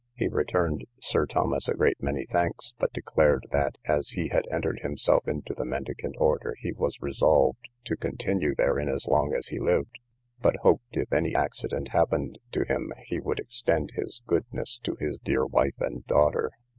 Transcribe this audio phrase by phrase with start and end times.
[0.15, 4.79] He returned Sir Thomas a great many thanks, but declared, that, as he had entered
[4.79, 9.59] himself into the mendicant order, he was resolved to continue therein as long as he
[9.59, 9.99] lived;
[10.41, 15.19] but hoped if any accident happened to him, he would extend his goodness to his
[15.19, 16.49] dear wife and daughter.